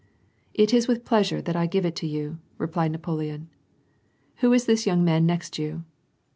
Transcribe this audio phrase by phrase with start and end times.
[0.55, 3.49] "It is with pleasure that I give it to you," replied Napoleon.
[4.37, 5.83] "Who is this young man next you